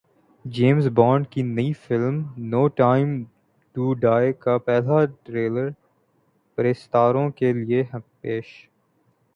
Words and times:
James Bond 0.45 1.27
کی 1.31 1.41
نئی 1.45 1.73
film 1.81 2.15
no 2.45 2.67
time 2.77 3.13
to 3.75 3.93
die 4.01 4.33
کا 4.39 4.57
پہلا 4.59 5.03
ٹریلر 5.23 5.69
پرستاروں 6.57 7.29
کے 7.31 7.53
لیے 7.53 7.83
پیش 8.21 8.47